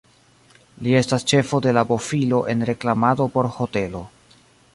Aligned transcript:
Li 0.85 0.95
estas 1.01 1.25
ĉefo 1.31 1.59
de 1.67 1.73
la 1.79 1.83
bofilo 1.91 2.41
en 2.55 2.67
reklamado 2.71 3.29
por 3.37 3.53
hotelo. 3.61 4.05